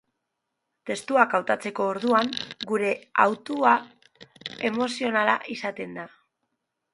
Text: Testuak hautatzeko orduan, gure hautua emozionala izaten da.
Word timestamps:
Testuak 0.89 1.35
hautatzeko 1.39 1.85
orduan, 1.89 2.31
gure 2.71 2.93
hautua 3.25 3.75
emozionala 4.71 5.37
izaten 5.59 5.95
da. 6.01 6.09